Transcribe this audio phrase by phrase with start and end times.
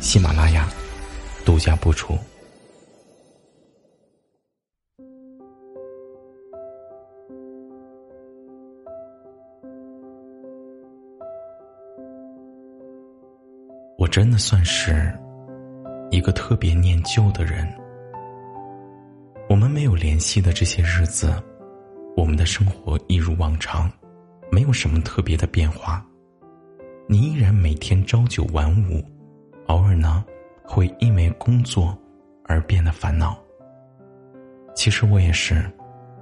[0.00, 0.68] 喜马拉雅
[1.44, 2.16] 独家播出。
[13.98, 15.12] 我真的算是
[16.10, 17.66] 一个特别念旧的人。
[19.48, 21.32] 我们没有联系的这些日子，
[22.16, 23.90] 我们的生活一如往常，
[24.50, 26.06] 没有什么特别的变化。
[27.08, 29.02] 你依然每天朝九晚五，
[29.66, 30.24] 偶尔呢
[30.64, 31.96] 会因为工作
[32.44, 33.38] 而变得烦恼。
[34.74, 35.64] 其实我也是，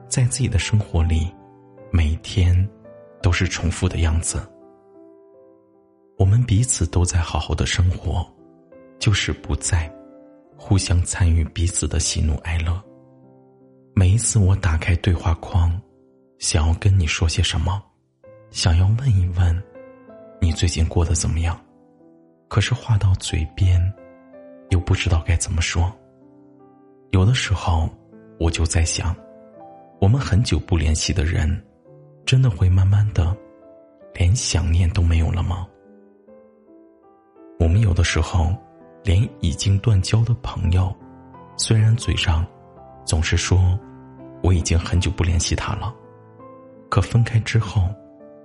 [0.08, 1.32] 在自己的生活里，
[1.90, 2.68] 每天
[3.22, 4.40] 都是重复的样子。
[6.16, 8.24] 我们彼此都在好好的生活，
[8.98, 9.92] 就是不在
[10.56, 12.80] 互相参与彼此的喜怒哀乐。
[13.94, 15.80] 每一次我打开对话框，
[16.38, 17.82] 想要跟你说些什么，
[18.50, 19.62] 想要问一问
[20.40, 21.60] 你最近过得怎么样，
[22.54, 23.82] 可是话到嘴边，
[24.70, 25.92] 又不知道该怎么说。
[27.10, 27.90] 有的时候，
[28.38, 29.12] 我就在想，
[30.00, 31.60] 我们很久不联系的人，
[32.24, 33.36] 真的会慢慢的
[34.12, 35.66] 连想念都没有了吗？
[37.58, 38.56] 我们有的时候，
[39.02, 40.94] 连已经断交的朋友，
[41.56, 42.46] 虽然嘴上
[43.04, 43.76] 总是说
[44.44, 45.92] 我已经很久不联系他了，
[46.88, 47.92] 可分开之后，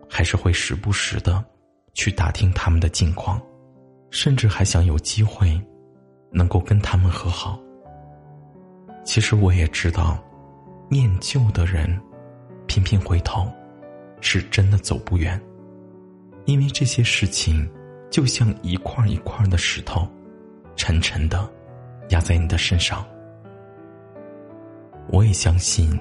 [0.10, 1.46] 还是会时不时的
[1.94, 3.40] 去打听他们的近况，
[4.10, 5.60] 甚至还想有机会
[6.32, 7.60] 能够跟他们和好。
[9.04, 10.18] 其实我也知道，
[10.90, 12.00] 念旧的人
[12.68, 13.48] 频频回头，
[14.22, 15.40] 是真的走不远，
[16.46, 17.69] 因为这些事情。
[18.12, 20.08] 就像一块一块的石头，
[20.75, 21.48] 沉沉的
[22.09, 23.06] 压在你的身上。
[25.12, 25.96] 我也相信，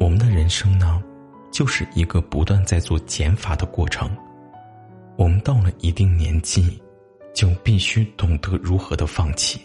[0.00, 1.02] 我们的人生呢，
[1.52, 4.10] 就是一个不断在做减法的过程。
[5.18, 6.80] 我们到了一定年纪，
[7.36, 9.60] 就必须懂得如何的放弃，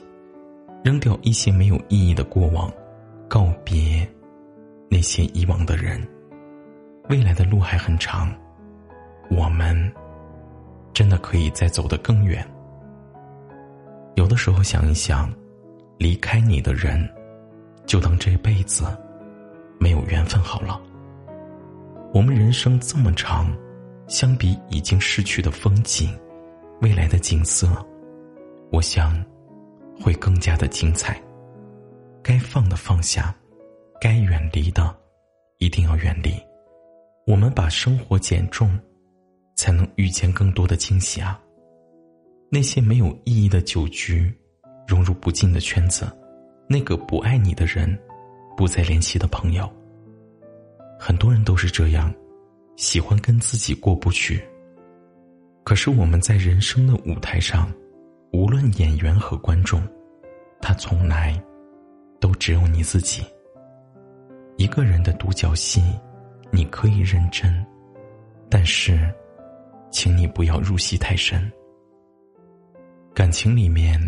[0.84, 2.70] 扔掉一些没有意义的过往，
[3.30, 4.06] 告别
[4.90, 6.06] 那些以往的人。
[7.08, 8.30] 未来的路还很长，
[9.32, 9.92] 我们。
[10.94, 12.46] 真的可以再走得更远。
[14.16, 15.34] 有的时候想一想，
[15.98, 17.10] 离开你的人，
[17.86, 18.84] 就当这辈子
[19.80, 20.80] 没有缘分好了。
[22.14, 23.50] 我们人生这么长，
[24.08, 26.14] 相比已经逝去的风景，
[26.82, 27.68] 未来的景色，
[28.72, 29.24] 我想
[30.00, 31.22] 会更加的精彩。
[32.24, 33.36] 该放的放下，
[34.00, 34.96] 该远离的
[35.60, 36.34] 一定要远离。
[37.26, 38.78] 我们把生活减重。
[39.54, 41.40] 才能遇见更多的惊喜啊！
[42.50, 44.34] 那些没有意义的酒局，
[44.88, 46.12] 融入不进的圈子，
[46.68, 47.96] 那个不爱你的人，
[48.58, 49.72] 不再联系的朋友。
[50.98, 52.12] 很多人都是这样，
[52.76, 54.44] 喜欢跟自己过不去。
[55.64, 57.72] 可是我们在人生的舞台上，
[58.32, 59.82] 无论演员和观众，
[60.62, 61.42] 他从来
[62.20, 63.24] 都只有你自己。
[64.58, 65.82] 一个人的独角戏，
[66.52, 67.66] 你可以认真，
[68.50, 69.12] 但是。
[69.94, 71.52] 请你不要入戏太深。
[73.14, 74.00] 感情里面，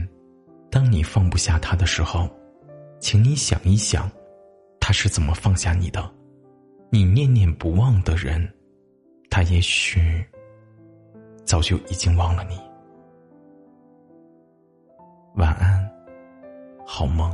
[0.72, 2.30] 当你放不下他的时候，
[3.02, 4.10] 请你想一想，
[4.80, 6.10] 他是怎么放下你的。
[6.90, 8.50] 你念念不忘的人，
[9.30, 10.26] 他也许
[11.54, 12.60] 早就已经忘了你。
[15.36, 15.88] 晚安，
[16.84, 17.32] 好梦。